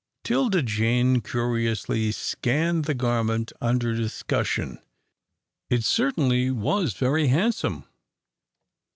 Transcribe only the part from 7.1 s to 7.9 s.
handsome.